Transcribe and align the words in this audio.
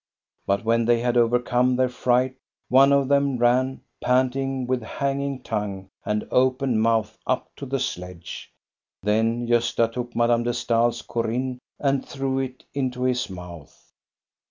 But 0.47 0.65
when 0.65 0.85
they 0.85 0.99
had 1.01 1.15
overcome 1.15 1.75
their 1.75 1.87
fright, 1.87 2.33
one 2.69 2.91
of 2.91 3.07
them 3.07 3.37
ran, 3.37 3.81
panting, 4.03 4.65
with 4.65 4.81
hanging 4.81 5.43
tongue 5.43 5.89
and 6.03 6.27
open 6.31 6.79
mouth 6.79 7.19
up 7.27 7.51
to 7.57 7.67
the 7.67 7.79
sledge. 7.79 8.51
Then 9.03 9.45
Gosta 9.45 9.91
took 9.93 10.15
Madame 10.15 10.41
de 10.41 10.55
Stael's" 10.55 11.03
Corinne" 11.07 11.59
and 11.79 12.03
threw 12.03 12.39
it 12.39 12.63
into 12.73 13.03
his 13.03 13.29
mouth. 13.29 13.91